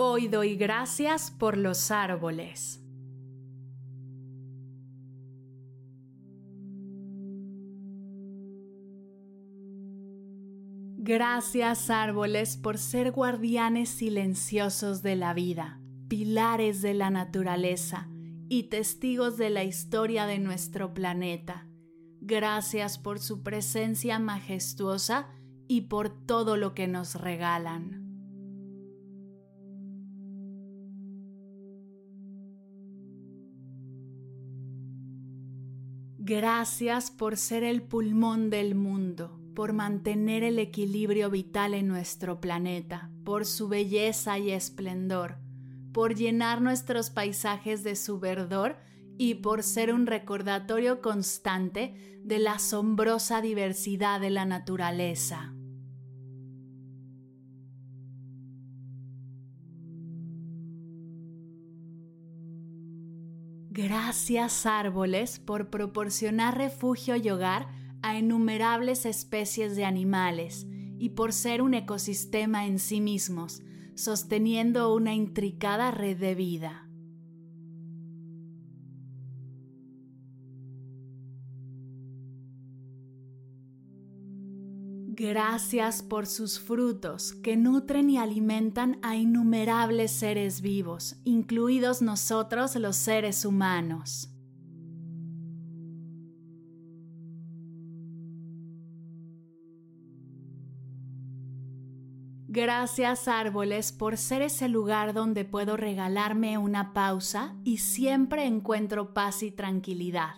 [0.00, 2.80] Hoy doy gracias por los árboles.
[10.98, 18.08] Gracias árboles por ser guardianes silenciosos de la vida, pilares de la naturaleza
[18.48, 21.66] y testigos de la historia de nuestro planeta.
[22.20, 25.26] Gracias por su presencia majestuosa
[25.66, 27.97] y por todo lo que nos regalan.
[36.28, 43.10] Gracias por ser el pulmón del mundo, por mantener el equilibrio vital en nuestro planeta,
[43.24, 45.38] por su belleza y esplendor,
[45.90, 48.76] por llenar nuestros paisajes de su verdor
[49.16, 55.54] y por ser un recordatorio constante de la asombrosa diversidad de la naturaleza.
[63.80, 67.68] Gracias árboles por proporcionar refugio y hogar
[68.02, 70.66] a innumerables especies de animales
[70.98, 73.62] y por ser un ecosistema en sí mismos,
[73.94, 76.87] sosteniendo una intricada red de vida.
[85.20, 92.94] Gracias por sus frutos que nutren y alimentan a innumerables seres vivos, incluidos nosotros los
[92.94, 94.30] seres humanos.
[102.46, 109.42] Gracias árboles por ser ese lugar donde puedo regalarme una pausa y siempre encuentro paz
[109.42, 110.36] y tranquilidad,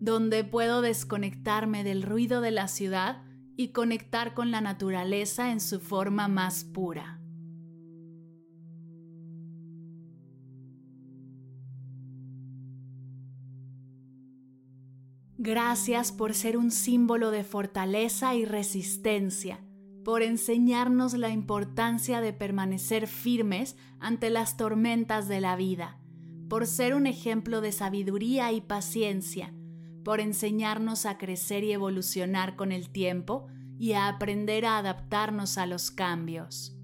[0.00, 3.22] donde puedo desconectarme del ruido de la ciudad
[3.56, 7.20] y conectar con la naturaleza en su forma más pura.
[15.36, 19.60] Gracias por ser un símbolo de fortaleza y resistencia,
[20.02, 26.00] por enseñarnos la importancia de permanecer firmes ante las tormentas de la vida,
[26.48, 29.52] por ser un ejemplo de sabiduría y paciencia,
[30.04, 33.46] por enseñarnos a crecer y evolucionar con el tiempo
[33.78, 36.74] y a aprender a adaptarnos a los cambios.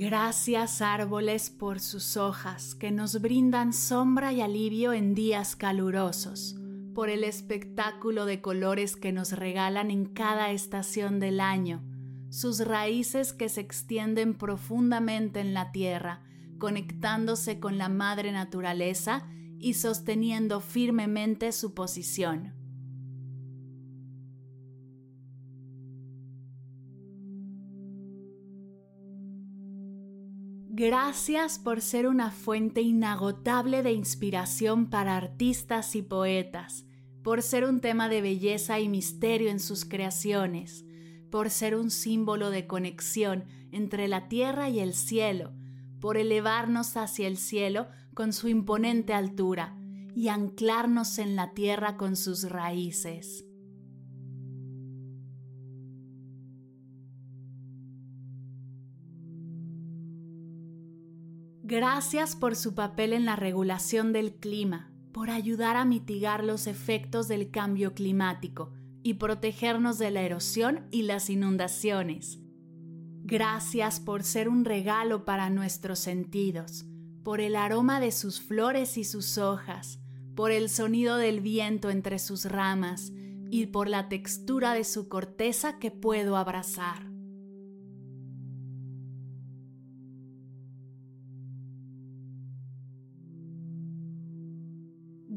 [0.00, 6.54] Gracias árboles por sus hojas que nos brindan sombra y alivio en días calurosos,
[6.94, 11.82] por el espectáculo de colores que nos regalan en cada estación del año,
[12.30, 16.22] sus raíces que se extienden profundamente en la tierra,
[16.58, 19.26] conectándose con la madre naturaleza
[19.58, 22.54] y sosteniendo firmemente su posición.
[30.80, 36.84] Gracias por ser una fuente inagotable de inspiración para artistas y poetas,
[37.24, 40.84] por ser un tema de belleza y misterio en sus creaciones,
[41.30, 45.52] por ser un símbolo de conexión entre la tierra y el cielo,
[46.00, 49.76] por elevarnos hacia el cielo con su imponente altura
[50.14, 53.44] y anclarnos en la tierra con sus raíces.
[61.62, 67.28] Gracias por su papel en la regulación del clima, por ayudar a mitigar los efectos
[67.28, 68.72] del cambio climático
[69.02, 72.40] y protegernos de la erosión y las inundaciones.
[73.24, 76.86] Gracias por ser un regalo para nuestros sentidos,
[77.22, 80.00] por el aroma de sus flores y sus hojas,
[80.34, 83.12] por el sonido del viento entre sus ramas
[83.50, 87.07] y por la textura de su corteza que puedo abrazar.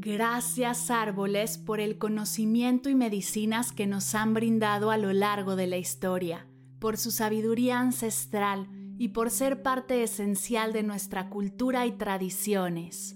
[0.03, 5.67] Gracias árboles por el conocimiento y medicinas que nos han brindado a lo largo de
[5.67, 6.47] la historia,
[6.79, 8.67] por su sabiduría ancestral
[8.97, 13.15] y por ser parte esencial de nuestra cultura y tradiciones.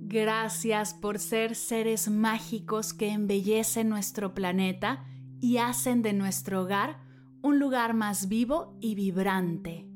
[0.00, 5.06] Gracias por ser seres mágicos que embellecen nuestro planeta
[5.40, 7.03] y hacen de nuestro hogar
[7.44, 9.86] un lugar más vivo y vibrante.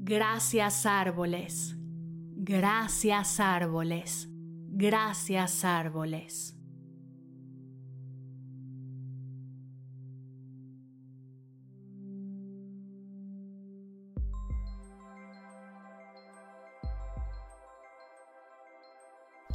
[0.00, 6.59] Gracias árboles, gracias árboles, gracias árboles.